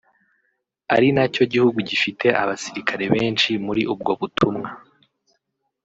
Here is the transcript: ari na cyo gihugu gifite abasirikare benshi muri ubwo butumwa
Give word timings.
ari 0.95 1.09
na 1.15 1.25
cyo 1.33 1.43
gihugu 1.51 1.77
gifite 1.89 2.27
abasirikare 2.41 3.05
benshi 3.15 3.49
muri 3.65 3.81
ubwo 3.93 4.11
butumwa 4.19 4.69